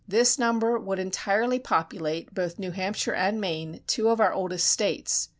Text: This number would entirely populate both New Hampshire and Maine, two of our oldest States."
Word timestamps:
This 0.07 0.39
number 0.39 0.79
would 0.79 0.97
entirely 0.97 1.59
populate 1.59 2.33
both 2.33 2.57
New 2.57 2.71
Hampshire 2.71 3.13
and 3.13 3.39
Maine, 3.39 3.81
two 3.85 4.09
of 4.09 4.19
our 4.19 4.33
oldest 4.33 4.67
States." 4.67 5.29